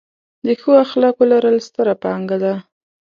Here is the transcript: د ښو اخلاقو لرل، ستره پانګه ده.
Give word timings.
د 0.45 0.47
ښو 0.61 0.71
اخلاقو 0.85 1.23
لرل، 1.31 1.57
ستره 1.67 1.93
پانګه 2.03 2.37
ده. 2.43 2.53